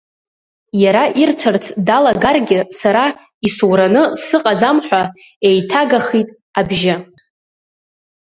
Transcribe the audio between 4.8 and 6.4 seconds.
ҳәа, еиҭагахит